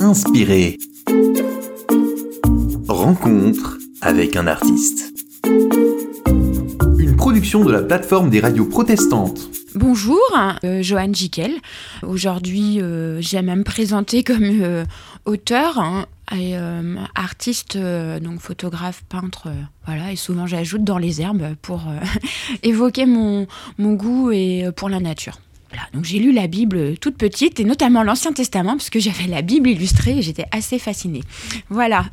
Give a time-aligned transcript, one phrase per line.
[0.00, 0.78] Inspiré.
[2.88, 5.12] Rencontre avec un artiste.
[6.98, 9.48] Une production de la plateforme des radios protestantes.
[9.74, 10.20] Bonjour,
[10.64, 11.14] euh, Joanne.
[12.02, 14.84] Aujourd'hui, euh, j'aime à me présenter comme euh,
[15.24, 19.48] auteur hein, et euh, artiste, euh, donc photographe, peintre,
[19.86, 20.12] voilà.
[20.12, 21.84] Et souvent, j'ajoute dans les herbes pour
[22.62, 23.46] évoquer mon,
[23.78, 25.38] mon goût et pour la nature.
[25.92, 29.42] Donc j'ai lu la Bible toute petite et notamment l'Ancien Testament parce que j'avais la
[29.42, 31.22] Bible illustrée et j'étais assez fascinée.
[31.68, 32.06] Voilà.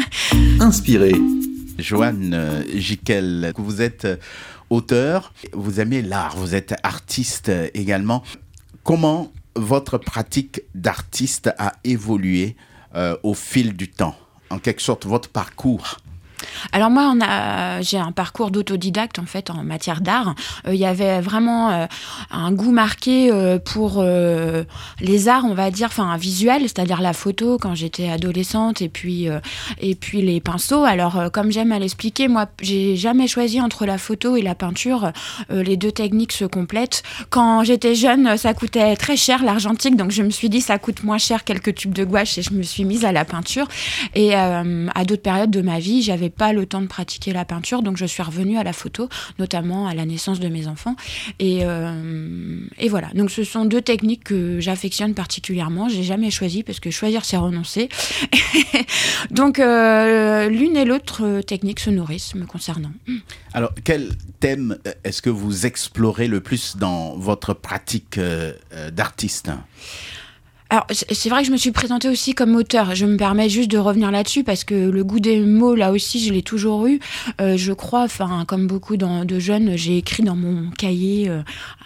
[0.60, 1.12] Inspiré.
[1.78, 4.16] Joanne euh, Jiquel, vous êtes euh,
[4.68, 8.22] auteur, vous aimez l'art, vous êtes artiste euh, également.
[8.82, 12.56] Comment votre pratique d'artiste a évolué
[13.22, 14.16] au fil du temps?
[14.50, 15.98] En quelque sorte, votre parcours
[16.72, 17.14] Alors moi,
[17.80, 20.34] j'ai un parcours d'autodidacte en fait en matière d'art.
[20.66, 21.86] Euh, Il y avait vraiment euh,
[22.30, 24.04] un goût marqué euh, pour
[25.00, 29.28] les arts, on va dire, enfin visuel, c'est-à-dire la photo quand j'étais adolescente et puis
[29.80, 30.84] et puis les pinceaux.
[30.84, 35.12] Alors comme j'aime à l'expliquer, moi, j'ai jamais choisi entre la photo et la peinture.
[35.50, 37.02] Les deux techniques se complètent.
[37.30, 41.02] Quand j'étais jeune, ça coûtait très cher l'argentique, donc je me suis dit ça coûte
[41.02, 43.68] moins cher quelques tubes de gouache et je me suis mise à la peinture.
[44.14, 44.64] Et à
[45.06, 48.06] d'autres périodes de ma vie, j'avais pas le temps de pratiquer la peinture, donc je
[48.06, 50.96] suis revenue à la photo, notamment à la naissance de mes enfants.
[51.38, 53.08] Et, euh, et voilà.
[53.14, 55.88] Donc ce sont deux techniques que j'affectionne particulièrement.
[55.88, 57.88] J'ai jamais choisi parce que choisir c'est renoncer.
[59.30, 62.92] donc euh, l'une et l'autre technique se nourrissent me concernant.
[63.52, 68.52] Alors, quel thème est-ce que vous explorez le plus dans votre pratique euh,
[68.92, 69.50] d'artiste?
[70.70, 72.94] Alors, c'est vrai que je me suis présentée aussi comme auteur.
[72.94, 76.22] Je me permets juste de revenir là-dessus parce que le goût des mots, là aussi,
[76.22, 77.00] je l'ai toujours eu.
[77.40, 81.40] Euh, je crois, enfin, comme beaucoup de jeunes, j'ai écrit dans mon cahier euh,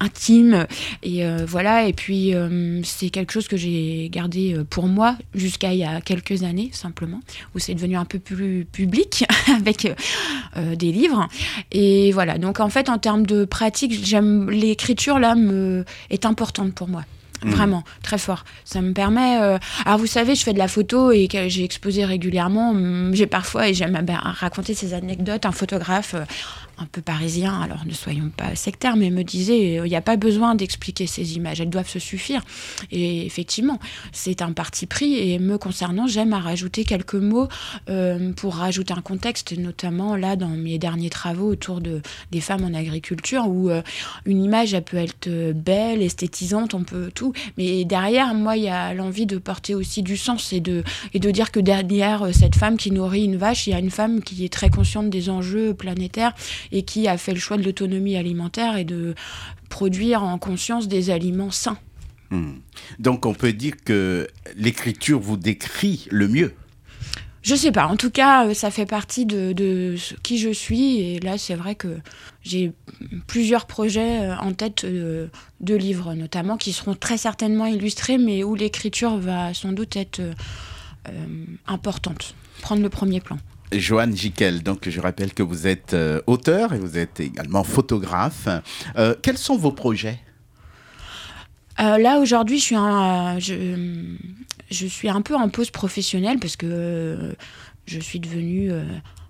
[0.00, 0.66] intime.
[1.04, 1.86] Et euh, voilà.
[1.86, 5.84] Et puis, euh, c'est quelque chose que j'ai gardé euh, pour moi jusqu'à il y
[5.84, 7.20] a quelques années, simplement,
[7.54, 9.24] où c'est devenu un peu plus public
[9.56, 9.86] avec
[10.56, 11.28] des livres.
[11.70, 12.38] Et voilà.
[12.38, 17.04] Donc, en fait, en termes de pratique, j'aime l'écriture, là, me, est importante pour moi.
[17.44, 18.44] Vraiment, très fort.
[18.64, 19.38] Ça me permet.
[19.40, 22.70] euh, Alors, vous savez, je fais de la photo et que j'ai exposé régulièrement.
[22.70, 26.24] Hum, J'ai parfois, et j'aime ben, raconter ces anecdotes, un photographe euh,
[26.78, 30.02] un peu parisien, alors ne soyons pas sectaires, mais me disait euh, il n'y a
[30.02, 32.42] pas besoin d'expliquer ces images, elles doivent se suffire.
[32.90, 33.78] Et effectivement,
[34.12, 35.14] c'est un parti pris.
[35.14, 37.48] Et me concernant, j'aime à rajouter quelques mots
[37.88, 42.64] euh, pour rajouter un contexte, notamment là dans mes derniers travaux autour de, des femmes
[42.64, 43.82] en agriculture, où euh,
[44.26, 47.32] une image, elle peut être belle, esthétisante, on peut tout.
[47.56, 50.82] Mais derrière, moi, il y a l'envie de porter aussi du sens et de,
[51.12, 53.90] et de dire que derrière cette femme qui nourrit une vache, il y a une
[53.90, 56.34] femme qui est très consciente des enjeux planétaires
[56.72, 59.14] et qui a fait le choix de l'autonomie alimentaire et de
[59.68, 61.78] produire en conscience des aliments sains.
[62.30, 62.54] Hmm.
[62.98, 66.54] Donc, on peut dire que l'écriture vous décrit le mieux.
[67.44, 71.00] Je sais pas, en tout cas, euh, ça fait partie de, qui je suis.
[71.00, 71.98] Et là, c'est vrai que
[72.42, 72.72] j'ai
[73.26, 75.26] plusieurs projets euh, en tête euh,
[75.60, 80.20] de livres, notamment, qui seront très certainement illustrés, mais où l'écriture va sans doute être
[80.20, 83.36] euh, importante, prendre le premier plan.
[83.78, 88.48] Joanne Jiquel, donc je rappelle que vous êtes euh, auteur et vous êtes également photographe.
[88.96, 90.18] Euh, quels sont vos projets?
[91.80, 97.34] Euh, là aujourd'hui, je suis un, je, suis un peu en pause professionnelle parce que
[97.86, 98.70] je suis devenue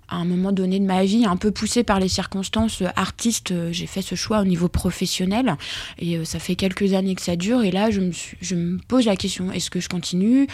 [0.09, 3.51] à un moment donné de ma vie un peu poussée par les circonstances euh, artiste.
[3.51, 5.55] euh, J'ai fait ce choix au niveau professionnel
[5.97, 7.63] et euh, ça fait quelques années que ça dure.
[7.63, 10.47] Et là, je me, pose la question est-ce que je continue?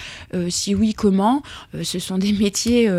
[0.50, 1.42] Si oui, comment?
[1.84, 2.90] Ce sont des métiers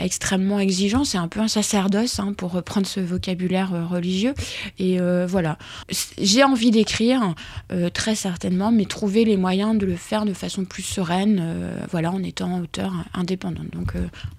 [0.00, 1.04] extrêmement exigeants.
[1.04, 4.34] C'est un peu un sacerdoce hein, pour reprendre ce vocabulaire religieux.
[4.78, 5.58] Et voilà,
[6.18, 7.34] j'ai envie d'écrire
[7.92, 11.42] très certainement, mais trouver les moyens de le faire de façon plus sereine,
[11.90, 13.70] voilà, en étant auteur indépendante.
[13.72, 13.92] Donc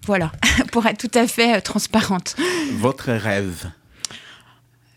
[0.05, 0.31] voilà,
[0.71, 2.35] pour être tout à fait euh, transparente.
[2.73, 3.69] Votre rêve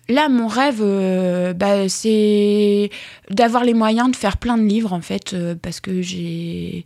[0.08, 2.90] Là, mon rêve, euh, bah, c'est
[3.30, 6.84] d'avoir les moyens de faire plein de livres, en fait, euh, parce que j'ai.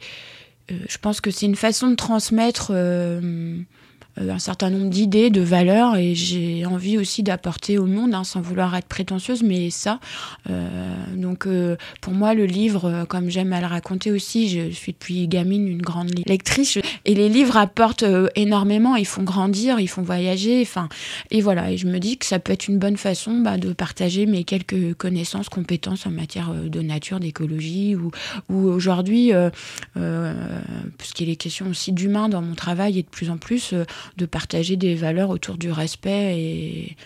[0.70, 2.70] euh, je pense que c'est une façon de transmettre
[4.16, 8.40] un certain nombre d'idées, de valeurs, et j'ai envie aussi d'apporter au monde, hein, sans
[8.40, 10.00] vouloir être prétentieuse, mais ça.
[10.50, 14.70] euh, donc, euh, pour moi, le livre, euh, comme j'aime à le raconter aussi, je
[14.70, 19.80] suis depuis gamine une grande lectrice, et les livres apportent euh, énormément, ils font grandir,
[19.80, 20.88] ils font voyager, enfin,
[21.30, 23.72] et voilà, et je me dis que ça peut être une bonne façon bah, de
[23.72, 28.10] partager mes quelques connaissances, compétences en matière euh, de nature, d'écologie, ou,
[28.48, 29.50] ou aujourd'hui, euh,
[29.96, 30.34] euh,
[30.98, 33.84] puisqu'il est question aussi d'humain dans mon travail et de plus en plus, euh,
[34.16, 36.96] de partager des valeurs autour du respect et,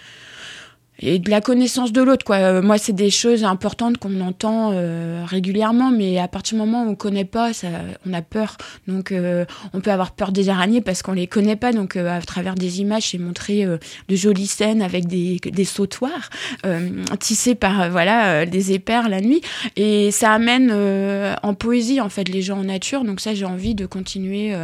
[1.00, 2.36] et de la connaissance de l'autre quoi.
[2.36, 6.84] Euh, moi c'est des choses importantes qu'on entend euh, régulièrement mais à partir du moment
[6.84, 7.68] où on connaît pas ça
[8.06, 8.56] on a peur.
[8.86, 11.72] Donc euh, on peut avoir peur des araignées parce qu'on les connaît pas.
[11.72, 16.30] Donc à travers des images c'est montrer de jolies scènes avec des, des sautoirs
[17.20, 19.40] tissés par voilà des épères la nuit.
[19.76, 20.72] Et ça amène
[21.42, 23.04] en poésie en fait les gens en nature.
[23.04, 24.54] Donc ça j'ai envie de continuer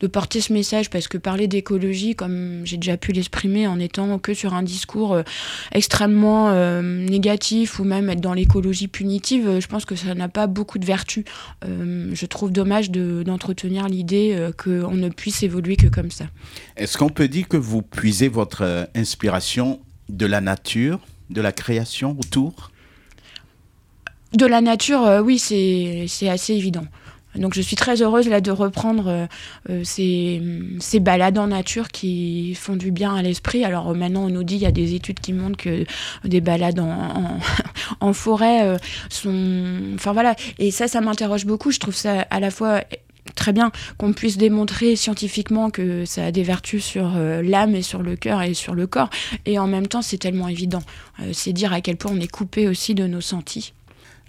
[0.00, 4.18] de porter ce message parce que parler d'écologie comme j'ai déjà pu l'exprimer en étant
[4.18, 5.16] que sur un discours
[5.84, 10.28] extrêmement euh, négatif ou même être dans l'écologie punitive, euh, je pense que ça n'a
[10.28, 11.26] pas beaucoup de vertu.
[11.66, 16.24] Euh, je trouve dommage d'entretenir l'idée qu'on ne puisse évoluer que comme ça.
[16.78, 22.16] Est-ce qu'on peut dire que vous puisez votre inspiration de la nature, de la création
[22.18, 22.70] autour?
[24.32, 26.86] De la nature, oui, c'est assez évident.
[27.36, 29.26] Donc je suis très heureuse là de reprendre euh,
[29.70, 30.40] euh, ces,
[30.80, 33.64] ces, balades en nature qui font du bien à l'esprit.
[33.64, 35.84] Alors euh, maintenant on nous dit il y a des études qui montrent que
[36.24, 36.80] des balades
[38.00, 38.78] en, forêt
[39.10, 39.94] sont...
[39.94, 41.70] Enfin voilà, et ça ça m'interroge beaucoup.
[41.70, 42.82] Je trouve ça à la fois
[43.34, 48.02] très bien qu'on puisse démontrer scientifiquement que ça a des vertus sur l'âme et sur
[48.02, 49.10] le cœur et sur le corps.
[49.46, 50.82] Et en même temps c'est tellement évident.
[51.32, 53.72] c'est dire à quel point on est coupé aussi de nos sentis.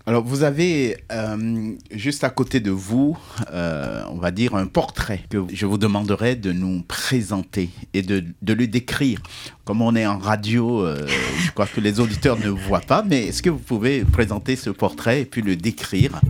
[0.07, 3.17] Alors, vous avez euh, juste à côté de vous,
[3.51, 8.23] euh, on va dire, un portrait que je vous demanderai de nous présenter et de,
[8.43, 9.19] de le décrire.
[9.63, 11.07] Comme on est en radio, euh,
[11.43, 14.69] je crois que les auditeurs ne voient pas, mais est-ce que vous pouvez présenter ce
[14.69, 16.21] portrait et puis le décrire?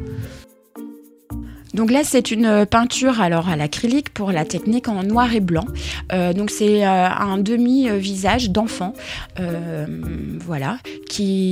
[1.75, 5.65] Donc là, c'est une peinture alors à l'acrylique pour la technique en noir et blanc.
[6.13, 8.93] Euh, donc c'est euh, un demi-visage d'enfant,
[9.39, 9.85] euh,
[10.39, 10.77] voilà,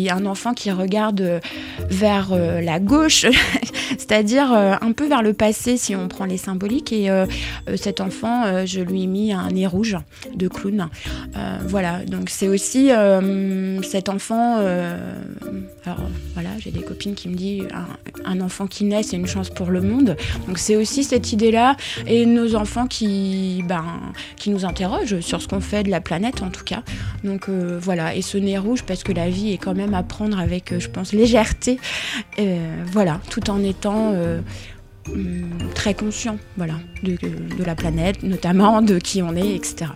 [0.10, 1.42] un enfant qui regarde
[1.90, 3.26] vers la gauche,
[3.90, 6.92] c'est-à-dire un peu vers le passé si on prend les symboliques.
[6.92, 7.10] Et
[7.76, 9.98] cet enfant, je lui ai mis un nez rouge
[10.34, 10.88] de clown.
[11.68, 12.90] voilà, donc c'est aussi
[13.84, 14.58] cet enfant.
[14.58, 16.02] alors
[16.34, 17.68] voilà, j'ai des copines qui me disent
[18.26, 20.16] un enfant qui naît, c'est une chance pour le monde.
[20.48, 21.76] Donc c'est aussi cette idée-là
[22.08, 23.86] et nos enfants qui, ben,
[24.48, 26.84] nous interrogent sur ce qu'on fait de la planète en tout cas.
[27.24, 30.04] Donc euh, voilà, et ce nez rouge parce que la vie est quand même à
[30.04, 31.80] prendre avec, euh, je pense, légèreté.
[32.40, 34.42] Euh, voilà, tout en étant hum,
[35.76, 39.88] très conscient voilà, de, de la planète, notamment de qui on est, etc.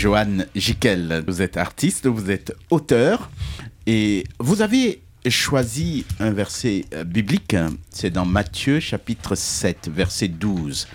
[0.00, 3.30] Joanne Jiquel, vous êtes artiste, vous êtes auteur
[3.86, 7.54] et vous avez choisi un verset euh, biblique,
[7.90, 10.88] c'est dans Matthieu chapitre 7, verset 12.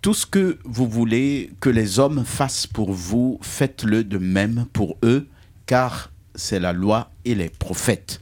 [0.00, 4.96] Tout ce que vous voulez que les hommes fassent pour vous, faites-le de même pour
[5.02, 5.26] eux,
[5.66, 8.20] car c'est la loi et les prophètes.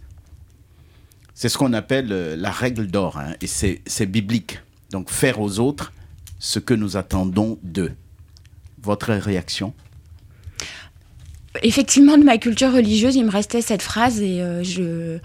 [1.34, 4.60] C'est ce qu'on appelle euh, la règle d'or, hein, et c'est biblique.
[4.90, 5.92] Donc faire aux autres
[6.38, 7.92] ce que nous attendons d'eux.
[8.82, 9.74] Votre réaction?
[11.62, 15.18] Effectivement, de ma culture religieuse, il me restait cette phrase et euh, je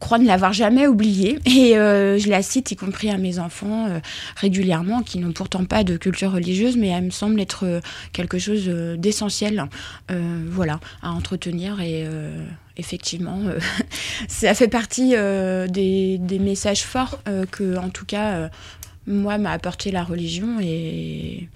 [0.00, 1.38] crois ne l'avoir jamais oubliée.
[1.46, 4.00] Et euh, je la cite, y compris à mes enfants, euh,
[4.36, 7.80] régulièrement, qui n'ont pourtant pas de culture religieuse, mais elle me semble être
[8.12, 8.66] quelque chose
[8.98, 9.68] d'essentiel,
[10.48, 11.80] voilà, à entretenir.
[11.80, 12.06] Et
[12.76, 13.40] effectivement,
[14.28, 17.20] ça fait partie des, des, messages forts
[17.50, 18.50] que, en tout cas,
[19.06, 20.58] moi, m'a apporté la religion.
[20.60, 21.48] Et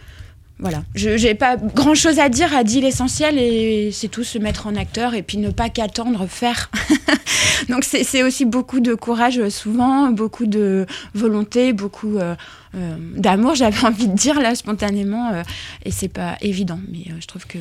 [0.61, 4.39] voilà, je n'ai pas grand chose à dire, a dit l'essentiel et c'est tout se
[4.39, 6.71] mettre en acteur et puis ne pas qu'attendre faire.
[7.69, 12.37] Donc c'est aussi beaucoup de courage souvent, beaucoup de volonté, beaucoup euh,
[12.77, 15.43] euh, d'amour, j'avais envie de dire là spontanément euh,
[15.85, 17.59] et c'est pas évident, mais je trouve que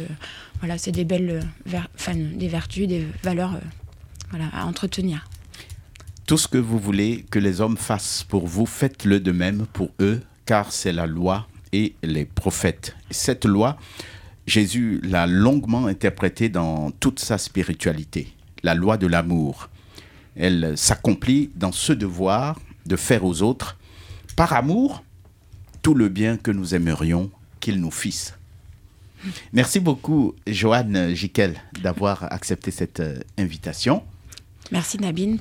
[0.60, 1.42] voilà c'est des belles
[2.06, 3.60] des vertus, des valeurs
[4.30, 5.26] voilà, à entretenir.
[6.28, 9.90] Tout ce que vous voulez que les hommes fassent pour vous, faites-le de même pour
[10.00, 12.96] eux, car c'est la loi et les prophètes.
[13.12, 13.78] Cette loi,
[14.48, 19.70] Jésus l'a longuement interprétée dans toute sa spiritualité, la loi de l'amour.
[20.38, 23.78] Elle s'accomplit dans ce devoir de faire aux autres,
[24.36, 25.04] par amour,
[25.82, 28.36] tout le bien que nous aimerions qu'ils nous fissent.
[29.54, 34.04] Merci beaucoup, Joanne Jiquel, d'avoir accepté cette euh, invitation.
[34.72, 35.40] Merci, Nabine.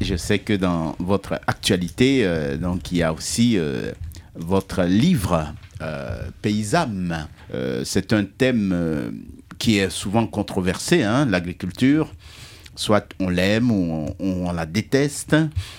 [0.00, 3.92] Je, sais que dans votre actualité, euh, donc, il y a aussi euh,
[4.34, 5.54] votre livre
[6.42, 7.28] paysanne.
[7.52, 9.10] Euh, c'est un thème euh,
[9.58, 12.12] qui est souvent controversé, hein, l'agriculture.
[12.76, 15.36] Soit on l'aime ou on, la déteste,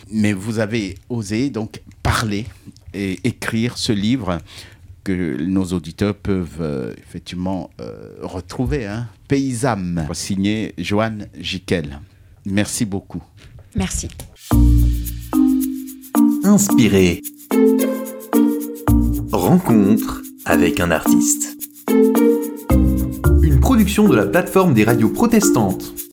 [0.10, 2.46] mais vous avez osé donc parler
[2.94, 4.38] et écrire ce livre
[5.04, 7.70] que nos auditeurs peuvent effectivement
[8.22, 8.86] retrouver.
[8.86, 9.10] Hein.
[10.14, 12.00] Signé Joanne Jiquel.
[12.46, 13.22] Merci beaucoup.
[13.76, 14.08] Merci.
[16.46, 17.22] Inspiré.
[19.46, 21.56] Rencontre avec un artiste.
[23.44, 25.96] Une production de la plateforme des radios protestantes.